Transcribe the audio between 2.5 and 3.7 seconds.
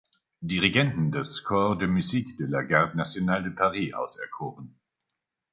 Garde nationale de